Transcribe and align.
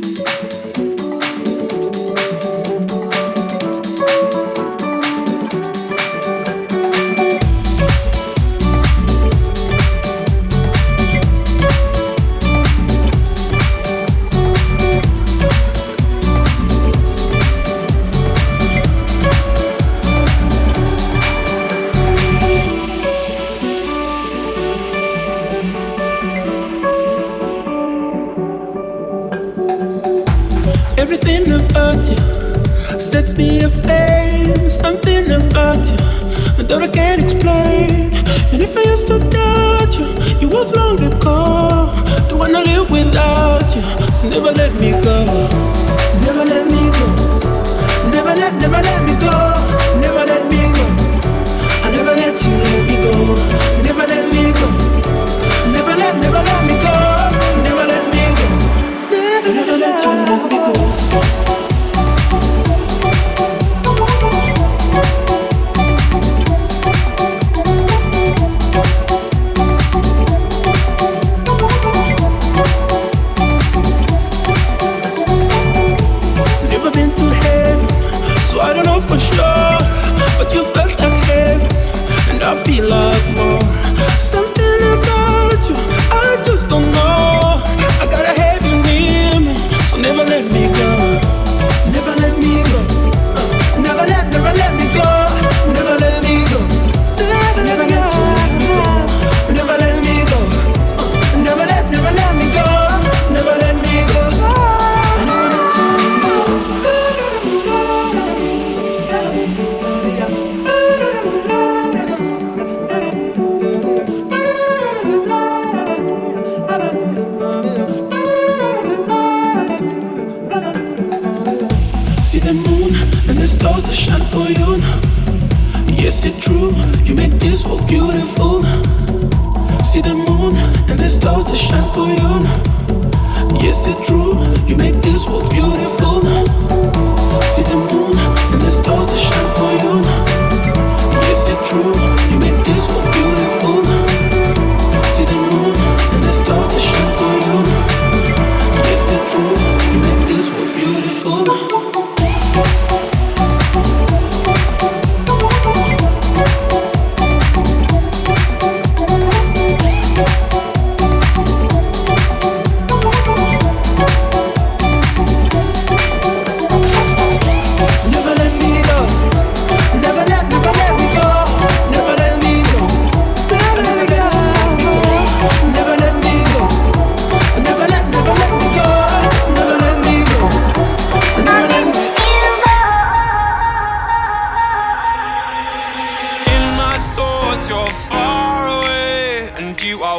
Música 0.00 0.67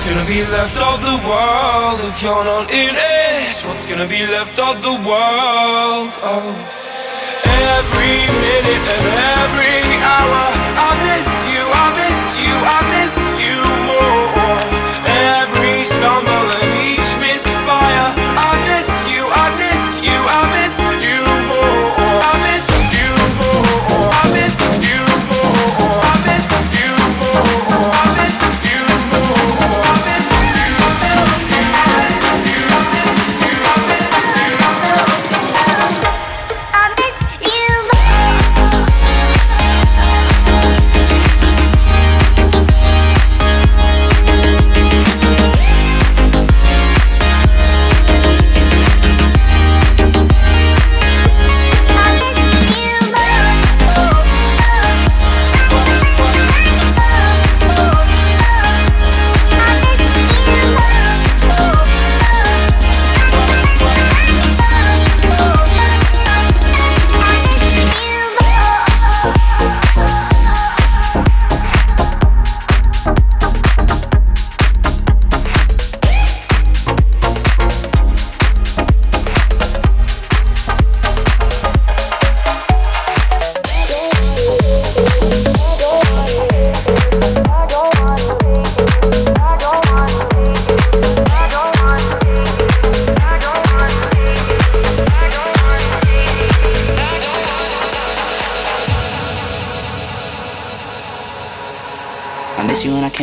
What's 0.00 0.14
gonna 0.14 0.26
be 0.26 0.42
left 0.46 0.78
of 0.80 1.02
the 1.02 1.28
world 1.28 2.00
if 2.08 2.22
you're 2.22 2.42
not 2.42 2.72
in 2.72 2.94
it? 2.96 3.56
What's 3.68 3.84
gonna 3.84 4.08
be 4.08 4.26
left 4.26 4.58
of 4.58 4.80
the 4.80 4.92
world? 4.92 6.08
Oh. 6.24 6.56
Every 7.44 8.16
minute 8.40 8.86
and 8.96 9.06
every 9.36 9.84
hour, 10.00 10.44
I 10.88 10.90
miss 11.04 11.28
you, 11.52 11.60
I 11.68 11.86
miss 12.00 12.20
you, 12.40 12.48
I 12.48 12.80
miss 12.96 13.16
you 13.44 13.60
more. 13.92 14.56
Every 15.36 15.84
stumble 15.84 16.48
and 16.48 16.79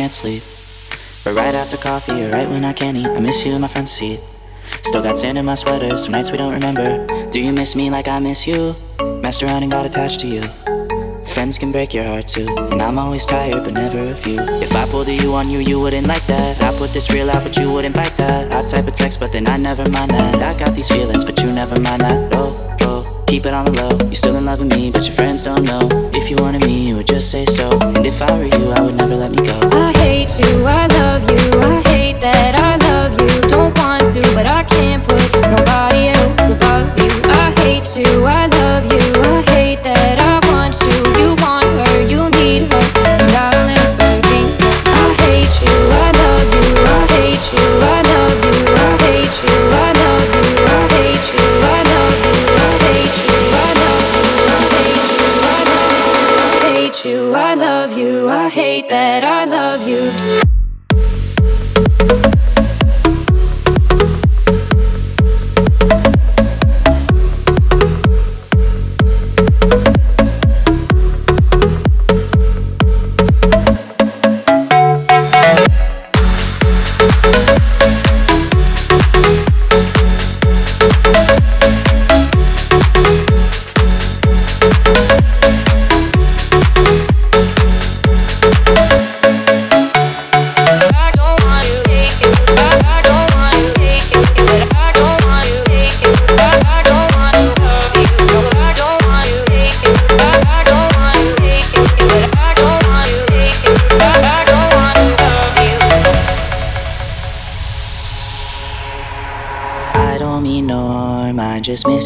sleep. 0.06 0.42
But 1.24 1.34
right 1.34 1.54
after 1.54 1.76
coffee 1.76 2.22
or 2.24 2.30
right 2.30 2.48
when 2.48 2.64
I 2.64 2.72
can 2.72 2.96
eat, 2.96 3.08
I 3.08 3.18
miss 3.18 3.44
you 3.44 3.52
in 3.52 3.60
my 3.60 3.68
front 3.68 3.88
seat. 3.88 4.20
Still 4.82 5.02
got 5.02 5.18
sand 5.18 5.36
in 5.36 5.44
my 5.44 5.56
sweater, 5.56 5.98
some 5.98 6.12
nights 6.12 6.30
we 6.30 6.38
don't 6.38 6.54
remember. 6.54 7.04
Do 7.30 7.40
you 7.40 7.52
miss 7.52 7.74
me 7.74 7.90
like 7.90 8.06
I 8.06 8.18
miss 8.20 8.46
you? 8.46 8.76
Messed 9.20 9.42
around 9.42 9.62
and 9.64 9.72
got 9.72 9.84
attached 9.84 10.20
to 10.20 10.28
you. 10.28 10.42
Friends 11.26 11.58
can 11.58 11.72
break 11.72 11.92
your 11.92 12.04
heart 12.04 12.26
too, 12.26 12.46
and 12.70 12.80
I'm 12.80 12.98
always 12.98 13.26
tired, 13.26 13.64
but 13.64 13.74
never 13.74 13.98
of 13.98 14.26
you. 14.26 14.38
If 14.62 14.74
I 14.74 14.86
pulled 14.86 15.08
a 15.08 15.14
you 15.14 15.34
on 15.34 15.50
you, 15.50 15.58
you 15.58 15.80
wouldn't 15.80 16.06
like 16.06 16.24
that. 16.26 16.62
I 16.62 16.76
put 16.78 16.92
this 16.92 17.10
real 17.10 17.30
out, 17.30 17.42
but 17.42 17.56
you 17.56 17.70
wouldn't 17.72 17.94
bite 17.94 18.16
that. 18.16 18.54
I 18.54 18.66
type 18.66 18.86
a 18.86 18.90
text, 18.90 19.20
but 19.20 19.32
then 19.32 19.46
I 19.46 19.56
never 19.56 19.88
mind 19.90 20.12
that. 20.12 20.36
I 20.36 20.58
got 20.58 20.74
these 20.74 20.88
feelings, 20.88 21.24
but 21.24 21.40
you 21.40 21.52
never 21.52 21.78
mind 21.78 22.00
that. 22.02 22.34
Oh, 22.34 22.76
oh, 22.82 22.97
keep 23.28 23.44
it 23.44 23.52
on 23.52 23.66
the 23.66 23.72
low. 23.72 23.90
You're 24.06 24.14
still 24.14 24.36
in 24.36 24.46
love 24.46 24.58
with 24.58 24.74
me, 24.74 24.90
but 24.90 25.06
your 25.06 25.14
friends 25.14 25.42
don't 25.42 25.62
know. 25.62 25.86
If 26.14 26.30
you 26.30 26.36
wanted 26.36 26.64
me, 26.64 26.88
you 26.88 26.96
would 26.96 27.06
just 27.06 27.30
say 27.30 27.44
so. 27.44 27.70
And 27.94 28.06
if 28.06 28.22
I 28.22 28.32
were 28.32 28.46
you, 28.46 28.70
I 28.72 28.80
would 28.80 28.94
never 28.94 29.14
let 29.14 29.30
me 29.30 29.36
go. 29.36 29.60
I 29.70 29.92
hate 29.92 30.32
you, 30.40 30.64
I 30.64 30.86
love 30.86 31.22
you, 31.30 31.60
I 31.60 31.82
hate 31.88 32.20
that 32.22 32.54
I 32.56 32.76
love 32.88 33.12
you. 33.20 33.40
Don't 33.50 33.76
want 33.78 34.06
to, 34.14 34.22
but 34.34 34.46
I 34.46 34.64
can't 34.64 35.04
put 35.04 35.20
nobody 35.52 36.08
else 36.08 36.48
above 36.48 36.88
you. 36.98 37.12
I 37.44 37.52
hate 37.60 37.88
you, 37.96 38.24
I 38.24 38.46
love 38.46 38.54
you, 38.54 38.57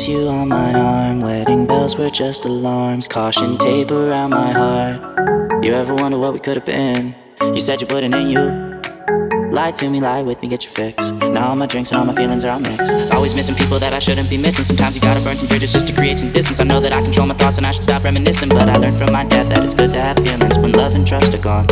You 0.06 0.26
on 0.26 0.48
my 0.48 0.74
arm. 0.74 1.20
Wedding 1.20 1.64
bells 1.64 1.96
were 1.96 2.10
just 2.10 2.44
alarms, 2.44 3.06
caution 3.06 3.56
tape 3.56 3.92
around 3.92 4.30
my 4.30 4.50
heart. 4.50 5.64
You 5.64 5.74
ever 5.74 5.94
wonder 5.94 6.18
what 6.18 6.32
we 6.32 6.40
could 6.40 6.56
have 6.56 6.66
been? 6.66 7.14
You 7.40 7.60
said 7.60 7.80
you 7.80 7.86
wouldn't, 7.86 8.12
and 8.12 8.28
you 8.28 9.52
lie 9.52 9.70
to 9.70 9.88
me, 9.88 10.00
lie 10.00 10.22
with 10.22 10.42
me, 10.42 10.48
get 10.48 10.64
your 10.64 10.72
fix. 10.72 11.10
Now 11.10 11.50
all 11.50 11.56
my 11.56 11.66
drinks 11.66 11.92
and 11.92 12.00
all 12.00 12.04
my 12.04 12.14
feelings 12.14 12.44
are 12.44 12.50
all 12.50 12.58
mixed. 12.58 13.12
Always 13.12 13.36
missing 13.36 13.54
people 13.54 13.78
that 13.78 13.92
I 13.92 14.00
shouldn't 14.00 14.28
be 14.28 14.38
missing. 14.38 14.64
Sometimes 14.64 14.96
you 14.96 15.02
gotta 15.02 15.20
burn 15.20 15.38
some 15.38 15.46
bridges 15.46 15.72
just 15.72 15.86
to 15.86 15.94
create 15.94 16.18
some 16.18 16.32
distance. 16.32 16.58
I 16.58 16.64
know 16.64 16.80
that 16.80 16.96
I 16.96 17.00
control 17.02 17.26
my 17.26 17.34
thoughts 17.34 17.58
and 17.58 17.66
I 17.66 17.70
should 17.70 17.84
stop 17.84 18.02
reminiscing, 18.02 18.48
but 18.48 18.68
I 18.68 18.76
learned 18.76 18.96
from 18.96 19.12
my 19.12 19.24
dad 19.24 19.50
that 19.50 19.62
it's 19.62 19.74
good 19.74 19.92
to 19.92 20.00
have 20.00 20.16
feelings 20.16 20.58
when 20.58 20.72
love 20.72 20.96
and 20.96 21.06
trust 21.06 21.32
are 21.32 21.38
gone. 21.38 21.66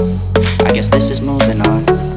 I 0.60 0.72
guess 0.72 0.88
this 0.88 1.10
is 1.10 1.20
moving 1.20 1.60
on. 1.62 2.09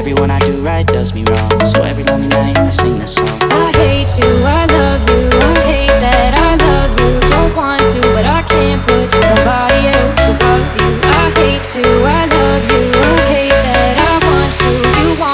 Everyone 0.00 0.30
I 0.30 0.38
do 0.38 0.62
right 0.62 0.86
does 0.86 1.12
me 1.12 1.24
wrong, 1.24 1.66
so 1.66 1.82
every 1.82 2.04
lonely 2.04 2.28
night 2.28 2.56
I 2.58 2.70
sing 2.70 2.98
this 2.98 3.16
song. 3.16 3.28
I 3.42 3.70
hate 3.76 4.08
you, 4.16 4.32
I 4.46 4.64
love 4.64 5.02
you, 5.10 5.28
I 5.28 5.60
hate 5.68 5.96
that 6.00 6.32
I 6.40 6.56
love 6.56 6.92
you. 6.98 7.20
Don't 7.28 7.54
want 7.54 7.82
to, 7.92 8.00
but 8.16 8.24
I 8.24 8.40
can't 8.48 8.80
put 8.80 9.12
nobody 9.12 9.92
else 9.92 10.24
above 10.24 10.64
you. 10.80 10.88
I 11.04 11.28
hate 11.36 11.68
you, 11.76 11.84
I 12.00 12.24
love 12.24 12.64
you, 12.72 12.88
I 12.96 13.16
hate 13.28 13.60
that 13.68 13.94
I 14.00 14.14
want 14.24 14.56
you. 14.64 14.80
You 15.04 15.20
want 15.20 15.29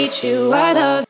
hate 0.00 0.24
you, 0.24 0.50
I 0.52 0.72
love 0.72 1.09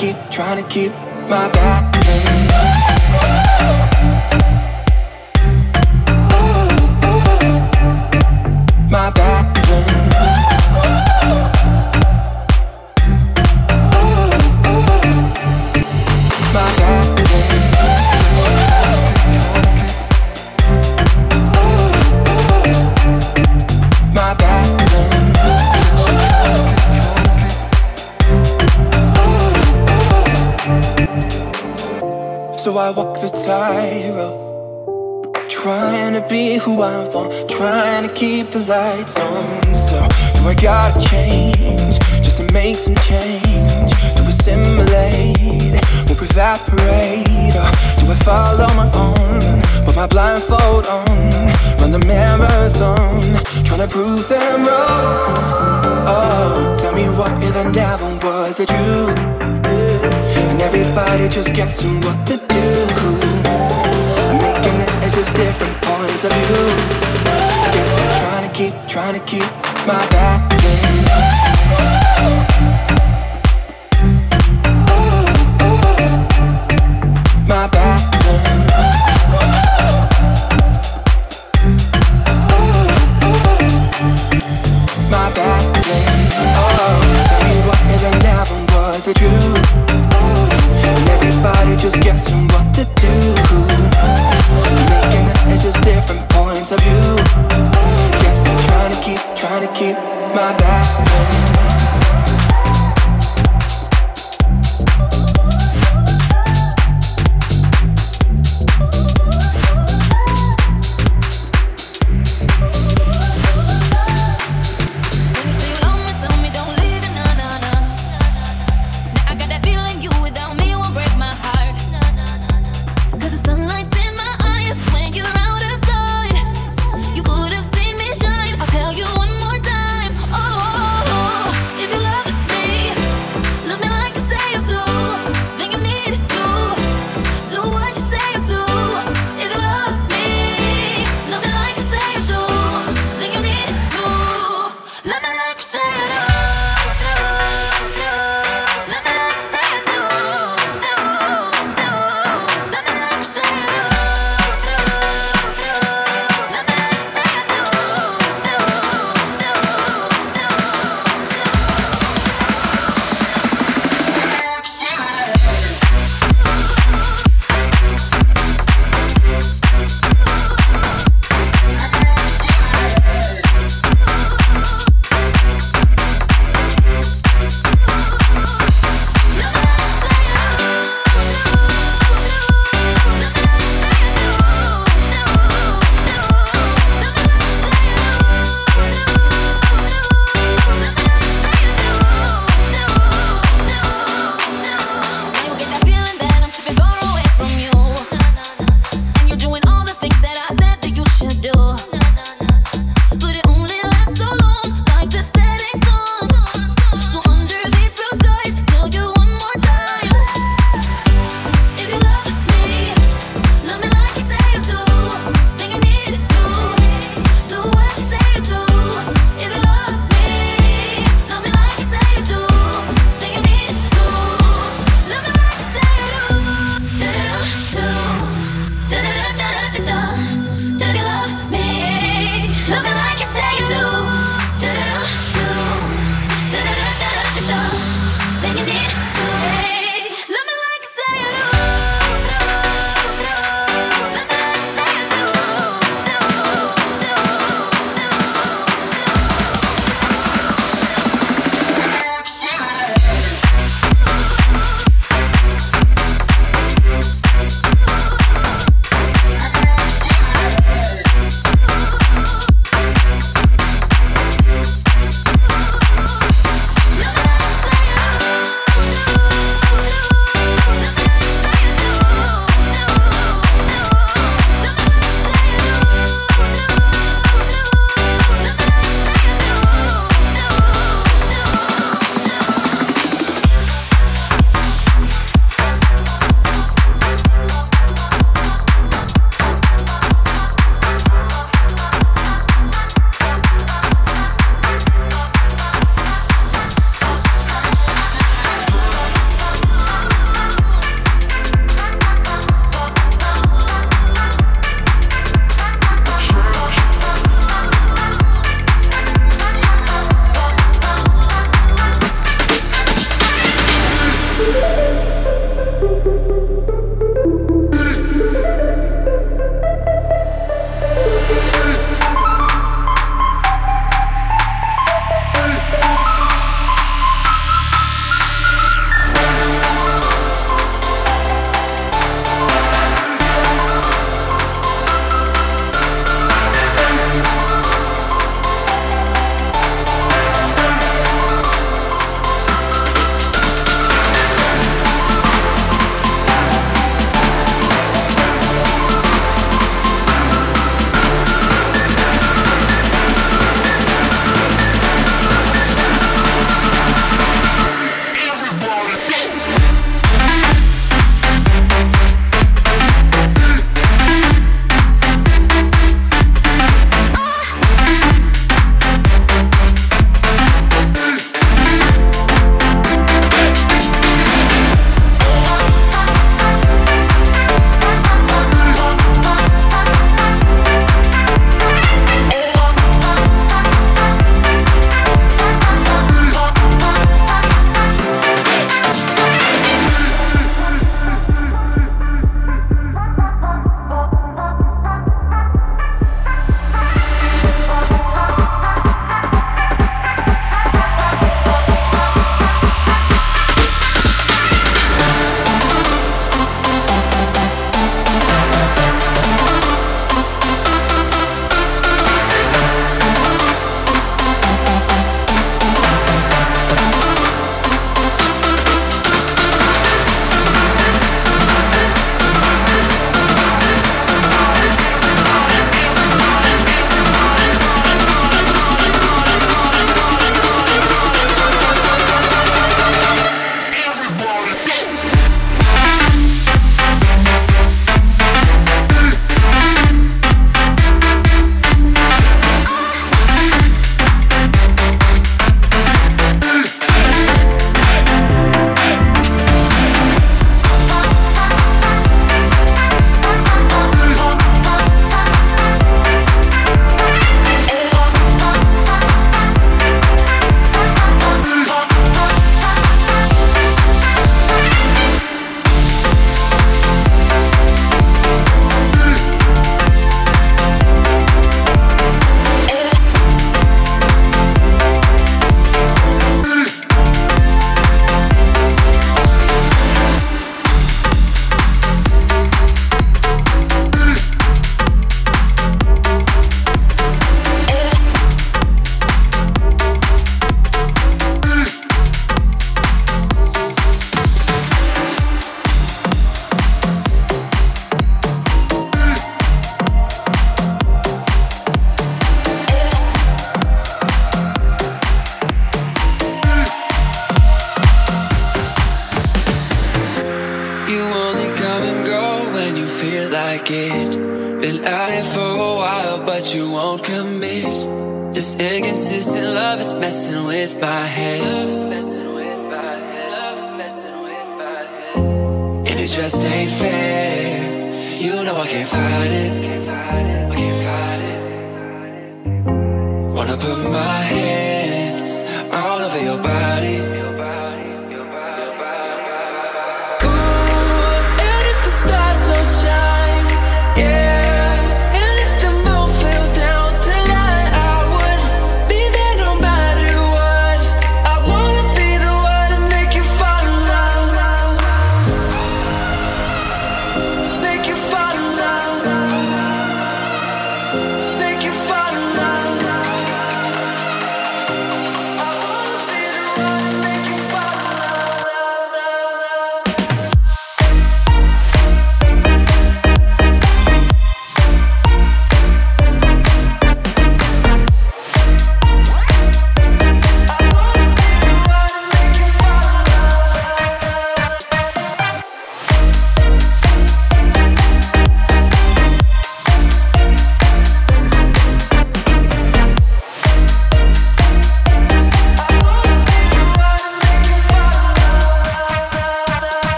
keep 0.00 0.16
trying 0.30 0.56
to 0.56 0.66
keep 0.70 0.92
my 1.28 1.50
balance. 1.52 3.39
Walk 32.92 33.20
the 33.20 33.28
tightrope, 33.28 35.36
trying 35.48 36.14
to 36.14 36.20
be 36.28 36.56
who 36.56 36.82
I 36.82 37.06
want, 37.14 37.48
trying 37.48 38.08
to 38.08 38.14
keep 38.14 38.50
the 38.50 38.58
lights 38.60 39.18
on. 39.18 39.74
So 39.74 40.00
do 40.34 40.48
I 40.48 40.54
gotta 40.60 41.00
change 41.08 41.98
just 42.24 42.40
to 42.40 42.52
make 42.52 42.76
some 42.76 42.96
change? 42.96 43.92
Do 44.16 44.22
assimilate 44.26 45.78
or 46.10 46.16
evaporate? 46.18 47.54
Or 47.54 47.70
do 47.98 48.10
I 48.10 48.14
follow 48.24 48.66
my 48.74 48.90
own, 48.94 49.62
put 49.86 49.94
my 49.94 50.06
blindfold 50.06 50.86
on, 50.86 51.06
run 51.78 51.92
the 51.92 52.02
marathon, 52.06 53.20
trying 53.64 53.82
to 53.86 53.88
prove 53.88 54.26
them 54.28 54.64
wrong? 54.64 56.04
Oh, 56.10 56.76
tell 56.80 56.92
me 56.92 57.08
what 57.10 57.30
if 57.42 57.56
I 57.56 57.62
never 57.70 58.08
was 58.26 58.58
it? 58.58 58.70
And 58.70 60.60
everybody 60.60 61.28
just 61.28 61.52
guessing 61.54 62.00
what. 62.00 62.30
I'm 62.30 62.49
making 65.10 65.24
just 65.24 65.34
different 65.34 65.76
points 65.82 66.24
of 66.24 66.32
view. 66.32 66.66
I 67.26 67.70
guess 67.72 67.98
I'm 67.98 68.10
trying 68.20 68.48
to 68.48 68.56
keep, 68.56 68.88
trying 68.88 69.14
to 69.14 69.26
keep 69.26 69.50
my 69.86 70.06
back. 70.10 70.50
of 70.52 70.64
you. 77.44 77.70
Guess 77.70 77.79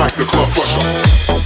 Tell 0.00 0.08
the 0.16 0.24
club 0.24 0.48
I 1.28 1.39